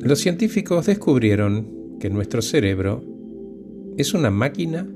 Los 0.00 0.20
científicos 0.20 0.86
descubrieron 0.86 1.98
que 1.98 2.10
nuestro 2.10 2.42
cerebro 2.42 3.02
es 3.96 4.14
una 4.14 4.30
máquina 4.30 4.86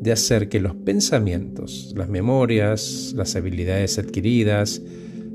de 0.00 0.12
hacer 0.12 0.48
que 0.48 0.60
los 0.60 0.74
pensamientos, 0.74 1.92
las 1.96 2.08
memorias, 2.08 3.12
las 3.16 3.34
habilidades 3.36 3.98
adquiridas, 3.98 4.82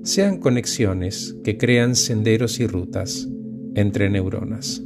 sean 0.03 0.37
conexiones 0.39 1.35
que 1.43 1.57
crean 1.57 1.95
senderos 1.95 2.59
y 2.59 2.67
rutas 2.67 3.27
entre 3.75 4.09
neuronas. 4.09 4.81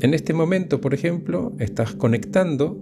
En 0.00 0.14
este 0.14 0.32
momento, 0.32 0.80
por 0.80 0.94
ejemplo, 0.94 1.54
estás 1.58 1.94
conectando 1.94 2.80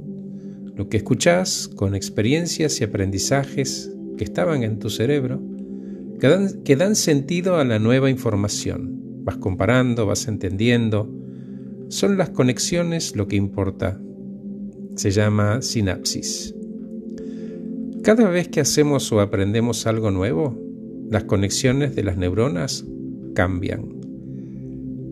lo 0.77 0.89
que 0.89 0.99
escuchás 0.99 1.69
con 1.69 1.95
experiencias 1.95 2.81
y 2.81 2.85
aprendizajes 2.85 3.93
que 4.17 4.25
estaban 4.25 4.63
en 4.63 4.79
tu 4.79 4.91
cerebro, 4.91 5.43
que 6.19 6.77
dan, 6.77 6.97
sentido 6.97 7.57
a 7.57 7.65
la 7.65 7.79
nueva 7.79 8.11
información. 8.11 9.25
Vas 9.25 9.37
comparando, 9.37 10.07
vas 10.07 10.27
entendiendo. 10.27 11.09
Son 11.89 12.19
las 12.19 12.31
conexiones 12.31 13.15
lo 13.15 13.29
que 13.29 13.37
importa. 13.37 14.01
Se 14.97 15.11
llama 15.11 15.63
sinapsis. 15.63 16.55
Cada 18.03 18.29
vez 18.29 18.49
que 18.49 18.61
hacemos 18.61 19.13
o 19.13 19.21
aprendemos 19.21 19.87
algo 19.87 20.11
nuevo, 20.11 20.59
las 21.09 21.25
conexiones 21.25 21.95
de 21.95 22.03
las 22.03 22.17
neuronas 22.17 22.85
cambian. 23.35 23.99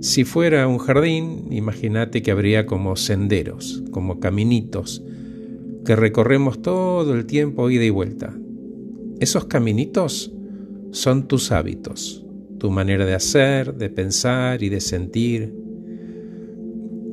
Si 0.00 0.25
fuera 0.25 0.66
un 0.66 0.78
jardín, 0.78 1.47
imagínate 1.50 2.23
que 2.23 2.30
habría 2.30 2.66
como 2.66 2.97
senderos, 2.97 3.83
como 3.92 4.20
caminitos, 4.20 5.02
que 5.84 5.97
recorremos 5.97 6.61
todo 6.62 7.14
el 7.14 7.27
tiempo 7.27 7.70
ida 7.70 7.84
y 7.84 7.91
vuelta. 7.91 8.34
Esos 9.20 9.47
caminitos 9.47 10.36
son 10.96 11.28
tus 11.28 11.52
hábitos, 11.52 12.24
tu 12.59 12.70
manera 12.70 13.05
de 13.05 13.12
hacer, 13.12 13.74
de 13.74 13.91
pensar 13.91 14.62
y 14.62 14.70
de 14.70 14.80
sentir. 14.80 15.55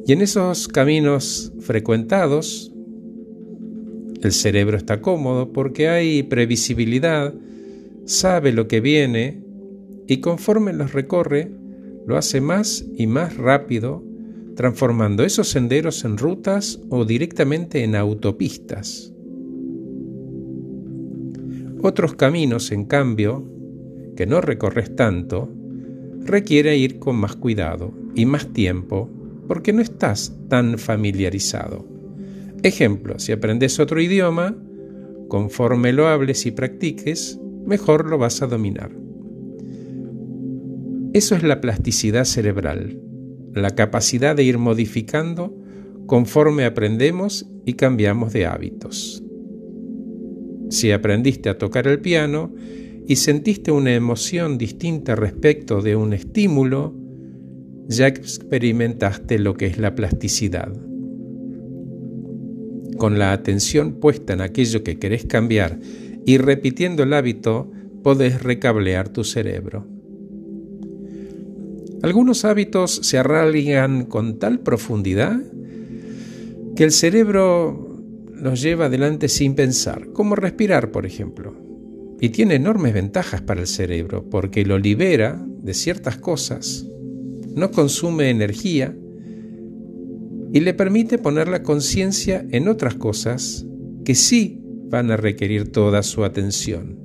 Y 0.08 0.14
en 0.14 0.22
esos 0.22 0.70
caminos 0.70 1.52
frecuentados, 1.60 2.72
el 4.22 4.32
cerebro 4.32 4.78
está 4.78 5.02
cómodo 5.02 5.52
porque 5.52 5.90
hay 5.90 6.24
previsibilidad, 6.24 7.34
sabe 8.06 8.54
lo 8.54 8.70
que 8.70 8.80
viene 8.80 9.44
y 10.08 10.22
conforme 10.22 10.72
los 10.72 10.94
recorre, 10.94 11.52
lo 12.08 12.18
hace 12.18 12.40
más 12.40 12.86
y 12.96 13.06
más 13.06 13.36
rápido, 13.36 14.02
transformando 14.56 15.26
esos 15.26 15.50
senderos 15.50 16.06
en 16.06 16.18
rutas 16.18 16.80
o 16.90 17.04
directamente 17.04 17.84
en 17.84 17.98
autopistas. 17.98 19.14
Otros 21.82 22.16
caminos, 22.16 22.72
en 22.72 22.86
cambio, 22.86 23.53
que 24.16 24.26
no 24.26 24.42
recorres 24.42 24.96
tanto, 24.96 25.50
requiere 26.26 26.78
ir 26.78 27.00
con 27.00 27.16
más 27.16 27.36
cuidado 27.36 27.94
y 28.16 28.26
más 28.26 28.48
tiempo 28.54 29.10
porque 29.48 29.74
no 29.74 29.82
estás 29.82 30.36
tan 30.50 30.78
familiarizado. 30.78 31.86
Ejemplo, 32.64 33.20
si 33.20 33.32
aprendes 33.32 33.80
otro 33.80 34.00
idioma, 34.02 34.56
conforme 35.28 35.92
lo 35.92 36.08
hables 36.08 36.46
y 36.46 36.52
practiques, 36.52 37.40
mejor 37.66 38.10
lo 38.10 38.18
vas 38.18 38.42
a 38.42 38.48
dominar. 38.48 38.92
Eso 41.14 41.36
es 41.36 41.44
la 41.44 41.62
plasticidad 41.62 42.26
cerebral, 42.26 43.00
la 43.54 43.72
capacidad 43.72 44.36
de 44.36 44.44
ir 44.44 44.58
modificando 44.58 45.56
conforme 46.06 46.66
aprendemos 46.66 47.46
y 47.66 47.74
cambiamos 47.74 48.34
de 48.34 48.46
hábitos. 48.46 49.24
Si 50.70 50.92
aprendiste 50.92 51.50
a 51.50 51.58
tocar 51.58 51.88
el 51.88 52.00
piano 52.00 52.54
y 53.08 53.18
sentiste 53.18 53.72
una 53.72 53.94
emoción 53.94 54.58
distinta 54.58 55.16
respecto 55.16 55.82
de 55.82 55.96
un 55.96 56.14
estímulo, 56.14 56.94
ya 57.88 58.08
experimentaste 58.08 59.40
lo 59.40 59.56
que 59.56 59.66
es 59.68 59.78
la 59.78 59.94
plasticidad. 59.96 60.72
Con 62.98 63.20
la 63.20 63.34
atención 63.34 63.94
puesta 63.96 64.34
en 64.34 64.42
aquello 64.42 64.84
que 64.84 65.00
querés 65.00 65.26
cambiar 65.26 65.80
y 66.26 66.38
repitiendo 66.38 67.04
el 67.04 67.14
hábito 67.14 67.70
podés 68.04 68.42
recablear 68.44 69.10
tu 69.10 69.24
cerebro. 69.24 69.86
Algunos 72.02 72.46
hábitos 72.46 72.92
se 72.92 73.18
arraigan 73.18 74.06
con 74.06 74.38
tal 74.38 74.60
profundidad 74.60 75.42
que 76.76 76.84
el 76.84 76.92
cerebro 76.92 78.02
los 78.34 78.62
lleva 78.62 78.86
adelante 78.86 79.30
sin 79.30 79.56
pensar, 79.56 80.10
como 80.12 80.36
respirar, 80.36 80.92
por 80.92 81.06
ejemplo. 81.06 81.63
Y 82.20 82.30
tiene 82.30 82.56
enormes 82.56 82.94
ventajas 82.94 83.42
para 83.42 83.62
el 83.62 83.68
cerebro 83.68 84.30
porque 84.30 84.66
lo 84.66 84.78
libera 84.78 85.46
de 85.62 85.74
ciertas 85.74 86.18
cosas, 86.18 86.86
no 87.56 87.72
consume 87.72 88.30
energía 88.30 88.96
y 90.54 90.60
le 90.60 90.74
permite 90.74 91.18
poner 91.18 91.48
la 91.48 91.64
conciencia 91.64 92.46
en 92.52 92.68
otras 92.68 92.96
cosas 92.96 93.66
que 94.06 94.16
sí 94.16 94.62
van 94.90 95.10
a 95.10 95.18
requerir 95.18 95.72
toda 95.72 96.04
su 96.04 96.24
atención. 96.24 97.00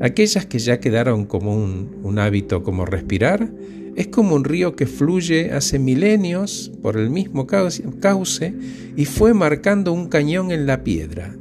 Aquellas 0.00 0.44
que 0.44 0.58
ya 0.58 0.80
quedaron 0.80 1.24
como 1.24 1.54
un, 1.54 2.18
hábito 2.18 2.62
como 2.62 2.84
respirar, 2.84 3.50
es 3.94 4.08
como 4.08 4.34
un 4.34 4.44
río 4.44 4.76
que 4.76 4.86
fluye 4.86 5.52
hace 5.52 5.78
milenios 5.78 6.72
por 6.82 6.98
el 6.98 7.08
mismo 7.08 7.46
cauce 7.46 8.54
y 8.96 9.04
fue 9.06 9.32
marcando 9.32 9.92
un 9.92 10.08
cañón 10.08 10.50
en 10.50 10.66
la 10.66 10.82
piedra. 10.84 11.34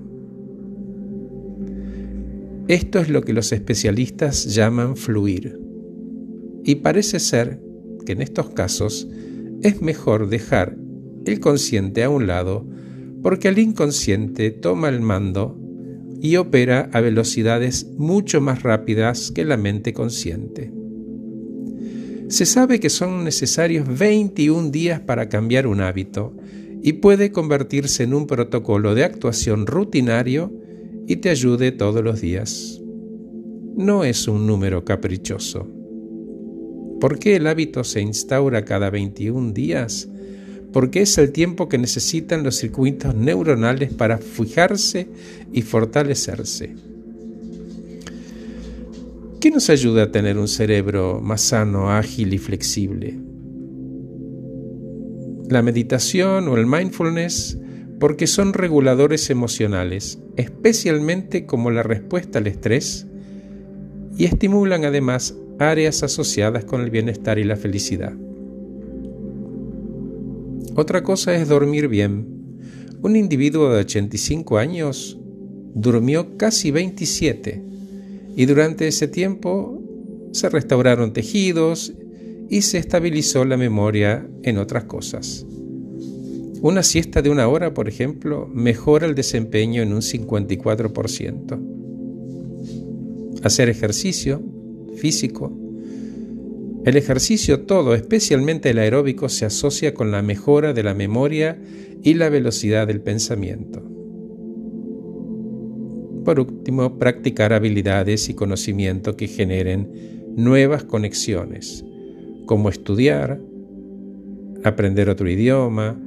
Esto 2.68 2.98
es 2.98 3.10
lo 3.10 3.22
que 3.22 3.34
los 3.34 3.52
especialistas 3.52 4.56
llaman 4.56 4.98
fluir. 4.98 5.60
Y 6.64 6.76
parece 6.76 7.20
ser 7.20 7.62
que 8.08 8.14
en 8.14 8.24
estos 8.24 8.50
casos 8.50 9.08
es 9.62 9.84
mejor 9.84 10.30
dejar 10.30 10.76
el 11.28 11.40
consciente 11.40 12.04
a 12.04 12.10
un 12.10 12.26
lado 12.26 12.66
porque 13.22 13.50
el 13.50 13.60
inconsciente 13.60 14.50
toma 14.50 14.90
el 14.90 15.00
mando 15.00 15.60
y 16.22 16.38
opera 16.38 16.90
a 16.92 17.02
velocidades 17.02 17.86
mucho 17.98 18.42
más 18.42 18.64
rápidas 18.64 19.30
que 19.30 19.46
la 19.46 19.58
mente 19.58 19.94
consciente. 19.94 20.72
Se 22.30 22.48
sabe 22.48 22.80
que 22.80 22.90
son 22.90 23.24
necesarios 23.24 23.88
21 23.88 24.72
días 24.72 25.00
para 25.00 25.30
cambiar 25.30 25.68
un 25.68 25.82
hábito 25.82 26.36
y 26.82 26.94
puede 26.94 27.32
convertirse 27.32 28.04
en 28.04 28.16
un 28.16 28.26
protocolo 28.26 28.96
de 28.96 29.04
actuación 29.04 29.68
rutinario 29.68 30.52
y 31.08 31.18
te 31.18 31.30
ayude 31.30 31.72
todos 31.72 32.04
los 32.04 32.22
días. 32.22 32.82
No 33.76 34.04
es 34.04 34.28
un 34.28 34.48
número 34.48 34.86
caprichoso. 34.86 35.68
¿Por 37.00 37.20
qué 37.20 37.36
el 37.36 37.48
hábito 37.48 37.84
se 37.84 38.02
instaura 38.02 38.64
cada 38.64 38.90
21 38.90 39.52
días? 39.52 40.08
porque 40.76 41.04
es 41.04 41.18
el 41.18 41.32
tiempo 41.32 41.70
que 41.70 41.78
necesitan 41.78 42.44
los 42.44 42.58
circuitos 42.58 43.16
neuronales 43.16 43.94
para 43.94 44.18
fijarse 44.18 45.08
y 45.54 45.62
fortalecerse. 45.62 46.76
¿Qué 49.40 49.52
nos 49.52 49.70
ayuda 49.70 50.04
a 50.04 50.12
tener 50.12 50.38
un 50.38 50.50
cerebro 50.50 51.22
más 51.22 51.40
sano, 51.40 51.90
ágil 51.90 52.34
y 52.34 52.40
flexible? 52.40 53.18
La 55.50 55.62
meditación 55.62 56.50
o 56.50 56.58
el 56.58 56.66
mindfulness 56.66 57.58
porque 58.00 58.28
son 58.28 58.54
reguladores 58.54 59.30
emocionales, 59.30 60.20
especialmente 60.36 61.46
como 61.46 61.72
la 61.72 61.84
respuesta 61.84 62.40
al 62.40 62.48
estrés, 62.48 63.08
y 64.18 64.26
estimulan 64.26 64.86
además 64.86 65.36
áreas 65.60 66.04
asociadas 66.04 66.66
con 66.66 66.82
el 66.82 66.90
bienestar 66.90 67.40
y 67.40 67.44
la 67.44 67.56
felicidad. 67.56 68.14
Otra 70.76 71.04
cosa 71.04 71.34
es 71.36 71.48
dormir 71.48 71.88
bien. 71.88 72.28
Un 73.02 73.16
individuo 73.16 73.70
de 73.70 73.82
85 73.82 74.58
años 74.58 75.18
durmió 75.74 76.38
casi 76.38 76.72
27 76.72 77.64
y 78.36 78.46
durante 78.46 78.88
ese 78.88 79.08
tiempo 79.08 79.82
se 80.32 80.50
restauraron 80.50 81.14
tejidos 81.14 81.94
y 82.50 82.62
se 82.62 82.78
estabilizó 82.78 83.46
la 83.46 83.58
memoria 83.58 84.28
en 84.44 84.58
otras 84.58 84.84
cosas. 84.84 85.46
Una 86.66 86.82
siesta 86.82 87.22
de 87.22 87.30
una 87.30 87.48
hora, 87.48 87.76
por 87.76 87.88
ejemplo, 87.88 88.50
mejora 88.52 89.06
el 89.06 89.14
desempeño 89.14 89.84
en 89.84 89.94
un 89.94 90.02
54%. 90.02 91.60
Hacer 93.44 93.70
ejercicio 93.70 94.42
físico 94.96 95.56
el 96.86 96.98
ejercicio 96.98 97.62
todo, 97.68 97.94
especialmente 97.94 98.72
el 98.72 98.80
aeróbico, 98.80 99.30
se 99.30 99.46
asocia 99.46 99.94
con 99.94 100.10
la 100.10 100.24
mejora 100.24 100.74
de 100.74 100.82
la 100.82 100.96
memoria 100.96 101.62
y 102.02 102.16
la 102.16 102.30
velocidad 102.30 102.88
del 102.88 103.02
pensamiento. 103.02 103.84
Por 106.24 106.40
último, 106.40 106.98
practicar 106.98 107.54
habilidades 107.54 108.28
y 108.30 108.34
conocimiento 108.34 109.16
que 109.16 109.28
generen 109.28 110.34
nuevas 110.36 110.84
conexiones, 110.84 111.86
como 112.48 112.70
estudiar, 112.70 113.40
aprender 114.64 115.10
otro 115.10 115.30
idioma 115.30 116.02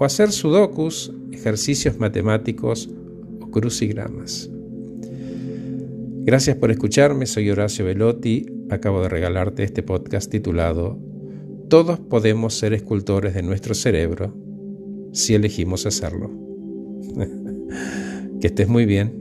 o 0.00 0.04
hacer 0.06 0.32
sudokus, 0.32 1.12
ejercicios 1.30 1.98
matemáticos 1.98 2.88
o 3.42 3.50
crucigramas. 3.50 4.48
Gracias 6.24 6.56
por 6.56 6.70
escucharme, 6.70 7.26
soy 7.26 7.50
Horacio 7.50 7.84
Velotti 7.84 8.46
acabo 8.70 9.02
de 9.02 9.10
regalarte 9.10 9.62
este 9.62 9.82
podcast 9.82 10.30
titulado 10.30 10.98
Todos 11.68 12.00
podemos 12.00 12.54
ser 12.54 12.72
escultores 12.72 13.34
de 13.34 13.42
nuestro 13.42 13.74
cerebro 13.74 14.34
si 15.12 15.34
elegimos 15.34 15.84
hacerlo. 15.84 16.30
que 18.40 18.46
estés 18.46 18.68
muy 18.68 18.86
bien 18.86 19.19